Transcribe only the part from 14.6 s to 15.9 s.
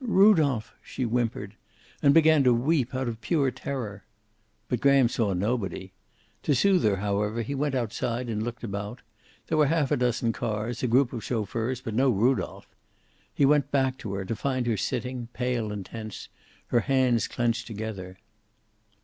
her sitting, pale and